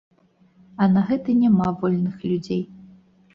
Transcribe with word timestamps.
А 0.85 0.87
на 0.93 1.03
гэта 1.09 1.35
няма 1.41 1.67
вольных 1.83 2.17
людзей. 2.31 2.65